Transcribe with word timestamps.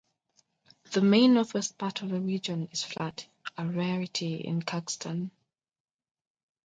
The 0.93 1.01
main 1.01 1.35
northwest 1.35 1.77
part 1.77 2.01
of 2.01 2.09
the 2.09 2.19
region 2.19 2.69
is 2.71 2.83
flat, 2.83 3.27
a 3.55 3.67
rarity 3.67 4.37
in 4.37 4.63
Kyrgyzstan. 4.63 5.29